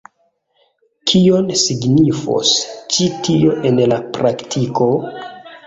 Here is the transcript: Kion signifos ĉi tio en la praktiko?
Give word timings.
Kion 1.11 1.51
signifos 1.65 2.55
ĉi 2.95 3.11
tio 3.29 3.55
en 3.73 3.85
la 3.95 4.03
praktiko? 4.19 4.93